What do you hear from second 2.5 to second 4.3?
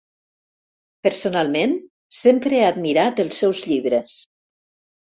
he admirat els seus llibres.